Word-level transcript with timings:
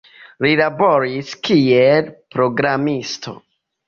Li 0.43 0.51
laboris 0.59 1.33
kiel 1.47 2.09
programisto. 2.37 3.35